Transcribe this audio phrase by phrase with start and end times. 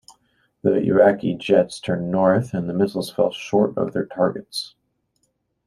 [0.63, 4.73] The Iraqi jets turned north and the missiles fell short of their targets.